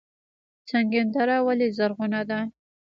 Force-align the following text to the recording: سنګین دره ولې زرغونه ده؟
سنګین 0.69 1.07
دره 1.15 1.37
ولې 1.45 1.67
زرغونه 1.77 2.21
ده؟ 2.29 2.39